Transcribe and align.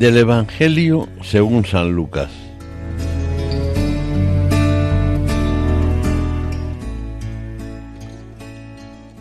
Del 0.00 0.16
Evangelio 0.16 1.10
según 1.20 1.66
San 1.66 1.92
Lucas. 1.92 2.30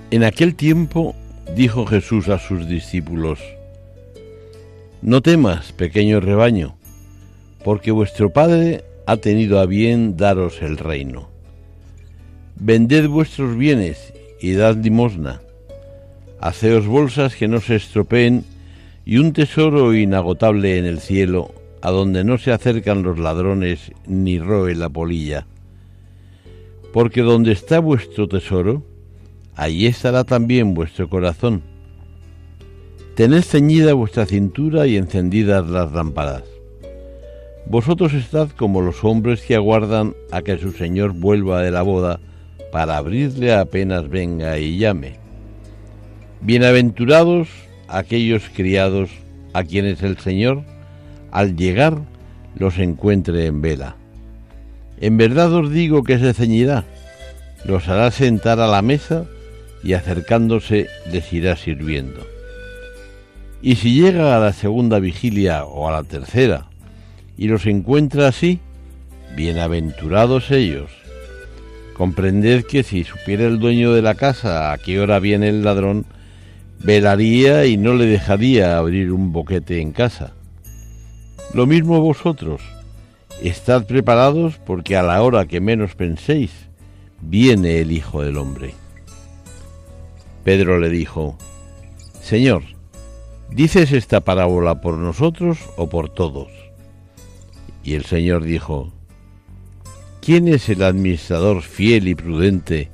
En 0.10 0.24
aquel 0.24 0.56
tiempo 0.56 1.16
dijo 1.54 1.86
Jesús 1.86 2.30
a 2.30 2.40
sus 2.40 2.66
discípulos, 2.70 3.42
No 5.02 5.22
temas, 5.22 5.74
pequeño 5.74 6.22
rebaño, 6.22 6.78
porque 7.66 7.92
vuestro 7.92 8.30
Padre 8.32 8.86
ha 9.06 9.18
tenido 9.18 9.60
a 9.60 9.66
bien 9.66 10.16
daros 10.16 10.62
el 10.62 10.78
reino. 10.78 11.28
Vended 12.56 13.10
vuestros 13.10 13.58
bienes 13.58 14.14
y 14.40 14.54
dad 14.54 14.78
limosna. 14.78 15.42
Haceos 16.40 16.88
bolsas 16.88 17.36
que 17.36 17.50
no 17.50 17.60
se 17.60 17.76
estropeen 17.76 18.46
y 19.10 19.18
un 19.18 19.34
tesoro 19.34 19.96
inagotable 19.96 20.78
en 20.78 20.86
el 20.86 21.00
cielo, 21.00 21.52
a 21.82 21.90
donde 21.90 22.24
no 22.24 22.38
se 22.38 22.52
acercan 22.52 23.02
los 23.02 23.18
ladrones 23.18 23.92
ni 24.06 24.38
roe 24.38 24.76
la 24.76 24.88
polilla. 24.88 25.48
Porque 26.94 27.22
donde 27.22 27.54
está 27.54 27.80
vuestro 27.80 28.28
tesoro, 28.28 28.84
allí 29.56 29.88
estará 29.88 30.26
también 30.26 30.76
vuestro 30.76 31.10
corazón. 31.10 31.64
Tened 33.16 33.42
ceñida 33.42 33.96
vuestra 33.96 34.28
cintura 34.28 34.86
y 34.86 34.96
encendidas 34.96 35.68
las 35.68 35.92
lámparas. 35.92 36.44
Vosotros 37.66 38.14
estad 38.14 38.52
como 38.52 38.80
los 38.80 39.04
hombres 39.04 39.42
que 39.42 39.56
aguardan 39.56 40.14
a 40.30 40.44
que 40.44 40.60
su 40.60 40.72
Señor 40.72 41.14
vuelva 41.14 41.64
de 41.64 41.72
la 41.72 41.82
boda 41.82 42.20
para 42.72 42.98
abrirle 42.98 43.56
apenas 43.56 44.08
venga 44.08 44.60
y 44.60 44.78
llame. 44.78 45.16
Bienaventurados 46.42 47.69
aquellos 47.90 48.44
criados 48.56 49.10
a 49.54 49.64
quienes 49.64 50.04
el 50.04 50.18
Señor, 50.18 50.64
al 51.32 51.56
llegar, 51.56 52.00
los 52.56 52.78
encuentre 52.78 53.46
en 53.46 53.62
vela. 53.62 53.96
En 55.00 55.18
verdad 55.18 55.54
os 55.54 55.72
digo 55.72 56.04
que 56.04 56.20
se 56.20 56.34
ceñirá, 56.34 56.86
los 57.66 57.88
hará 57.88 58.12
sentar 58.12 58.60
a 58.60 58.68
la 58.68 58.82
mesa 58.82 59.26
y 59.84 59.94
acercándose 59.94 60.88
les 61.12 61.32
irá 61.32 61.56
sirviendo. 61.56 62.26
Y 63.62 63.76
si 63.76 64.00
llega 64.02 64.36
a 64.36 64.40
la 64.40 64.54
segunda 64.54 65.00
vigilia 65.00 65.66
o 65.66 65.88
a 65.88 65.92
la 65.92 66.04
tercera 66.04 66.68
y 67.38 67.48
los 67.48 67.66
encuentra 67.66 68.28
así, 68.28 68.60
bienaventurados 69.36 70.52
ellos. 70.52 70.92
Comprended 71.94 72.66
que 72.66 72.84
si 72.84 73.04
supiera 73.04 73.46
el 73.46 73.60
dueño 73.60 73.94
de 73.94 74.02
la 74.02 74.16
casa 74.16 74.72
a 74.72 74.78
qué 74.78 75.00
hora 75.02 75.20
viene 75.20 75.50
el 75.50 75.64
ladrón, 75.64 76.06
velaría 76.80 77.66
y 77.66 77.78
no 77.78 77.94
le 77.94 78.06
dejaría 78.06 78.78
abrir 78.78 79.12
un 79.12 79.32
boquete 79.32 79.82
en 79.82 79.92
casa. 79.92 80.34
Lo 81.54 81.66
mismo 81.66 82.00
vosotros, 82.02 82.62
estad 83.42 83.86
preparados 83.86 84.58
porque 84.66 84.96
a 84.96 85.04
la 85.04 85.22
hora 85.22 85.46
que 85.48 85.62
menos 85.62 85.96
penséis, 85.96 86.52
viene 87.22 87.80
el 87.80 87.92
Hijo 87.92 88.22
del 88.22 88.38
Hombre. 88.38 88.74
Pedro 90.44 90.80
le 90.80 90.90
dijo, 90.90 91.38
Señor, 92.22 92.64
¿dices 93.52 93.92
esta 93.92 94.22
parábola 94.22 94.82
por 94.82 94.98
nosotros 94.98 95.60
o 95.76 95.90
por 95.90 96.10
todos? 96.10 96.50
Y 97.84 97.96
el 97.96 98.06
Señor 98.06 98.44
dijo, 98.44 98.92
¿quién 100.22 100.48
es 100.48 100.70
el 100.70 100.84
administrador 100.84 101.62
fiel 101.62 102.08
y 102.08 102.16
prudente 102.16 102.90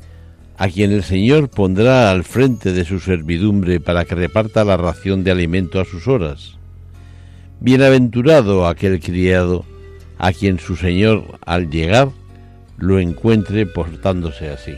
a 0.58 0.70
quien 0.70 0.92
el 0.92 1.04
Señor 1.04 1.50
pondrá 1.50 2.12
al 2.12 2.24
frente 2.24 2.72
de 2.72 2.86
su 2.86 3.00
servidumbre 3.00 3.80
para 3.80 4.06
que 4.06 4.16
reparta 4.16 4.64
la 4.64 4.78
ración 4.78 5.24
de 5.24 5.32
alimento 5.32 5.82
a 5.82 5.86
sus 5.86 6.08
horas. 6.08 6.58
Bienaventurado 7.60 8.68
aquel 8.68 9.00
criado 9.00 9.66
a 10.18 10.32
quien 10.32 10.60
su 10.60 10.76
Señor 10.76 11.40
al 11.46 11.70
llegar 11.70 12.10
lo 12.78 13.00
encuentre 13.00 13.66
portándose 13.66 14.50
así. 14.50 14.74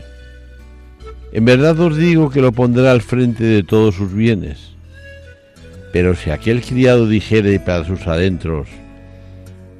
En 1.32 1.44
verdad 1.44 1.78
os 1.78 1.96
digo 1.96 2.30
que 2.30 2.40
lo 2.40 2.52
pondrá 2.52 2.90
al 2.90 3.02
frente 3.02 3.44
de 3.44 3.62
todos 3.62 3.94
sus 3.94 4.12
bienes. 4.12 4.70
Pero 5.92 6.14
si 6.14 6.30
aquel 6.30 6.62
criado 6.62 7.06
dijere 7.06 7.60
para 7.60 7.84
sus 7.84 8.06
adentros, 8.06 8.68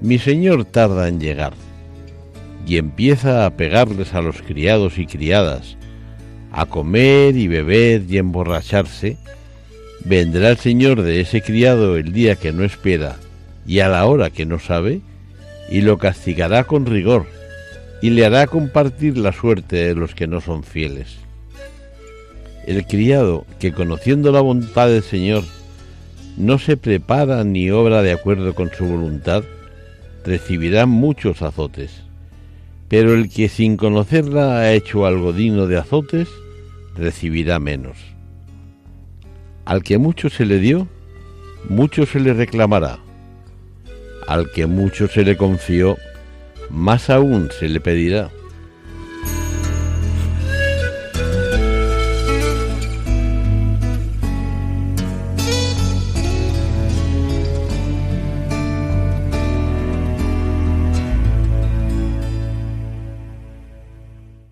mi 0.00 0.18
Señor 0.18 0.64
tarda 0.64 1.08
en 1.08 1.20
llegar, 1.20 1.54
y 2.66 2.76
empieza 2.76 3.46
a 3.46 3.50
pegarles 3.50 4.14
a 4.14 4.20
los 4.20 4.42
criados 4.42 4.98
y 4.98 5.06
criadas, 5.06 5.77
a 6.52 6.66
comer 6.66 7.36
y 7.36 7.48
beber 7.48 8.04
y 8.08 8.18
emborracharse, 8.18 9.16
vendrá 10.04 10.50
el 10.50 10.58
Señor 10.58 11.02
de 11.02 11.20
ese 11.20 11.42
criado 11.42 11.96
el 11.96 12.12
día 12.12 12.36
que 12.36 12.52
no 12.52 12.64
espera 12.64 13.16
y 13.66 13.80
a 13.80 13.88
la 13.88 14.06
hora 14.06 14.30
que 14.30 14.46
no 14.46 14.58
sabe, 14.58 15.02
y 15.70 15.82
lo 15.82 15.98
castigará 15.98 16.64
con 16.64 16.86
rigor, 16.86 17.26
y 18.00 18.10
le 18.10 18.24
hará 18.24 18.46
compartir 18.46 19.18
la 19.18 19.32
suerte 19.32 19.76
de 19.76 19.94
los 19.94 20.14
que 20.14 20.26
no 20.26 20.40
son 20.40 20.64
fieles. 20.64 21.18
El 22.66 22.86
criado 22.86 23.44
que 23.60 23.72
conociendo 23.72 24.32
la 24.32 24.40
voluntad 24.40 24.88
del 24.88 25.02
Señor 25.02 25.44
no 26.38 26.58
se 26.58 26.78
prepara 26.78 27.44
ni 27.44 27.70
obra 27.70 28.02
de 28.02 28.12
acuerdo 28.12 28.54
con 28.54 28.70
su 28.72 28.86
voluntad, 28.86 29.44
recibirá 30.24 30.86
muchos 30.86 31.42
azotes. 31.42 32.07
Pero 32.88 33.14
el 33.14 33.28
que 33.28 33.48
sin 33.48 33.76
conocerla 33.76 34.58
ha 34.58 34.72
hecho 34.72 35.06
algo 35.06 35.32
digno 35.32 35.66
de 35.66 35.76
azotes, 35.76 36.28
recibirá 36.96 37.58
menos. 37.58 37.98
Al 39.64 39.82
que 39.82 39.98
mucho 39.98 40.30
se 40.30 40.46
le 40.46 40.58
dio, 40.58 40.88
mucho 41.68 42.06
se 42.06 42.20
le 42.20 42.32
reclamará. 42.32 42.98
Al 44.26 44.50
que 44.50 44.66
mucho 44.66 45.08
se 45.08 45.24
le 45.24 45.36
confió, 45.36 45.98
más 46.70 47.10
aún 47.10 47.50
se 47.58 47.68
le 47.68 47.80
pedirá. 47.80 48.30